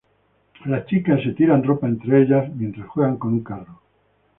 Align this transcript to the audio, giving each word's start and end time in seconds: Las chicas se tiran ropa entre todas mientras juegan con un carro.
Las 0.65 0.87
chicas 0.87 1.21
se 1.21 1.33
tiran 1.33 1.63
ropa 1.63 1.85
entre 1.85 2.25
todas 2.25 2.49
mientras 2.55 2.87
juegan 2.87 3.17
con 3.17 3.33
un 3.33 3.43
carro. 3.43 3.79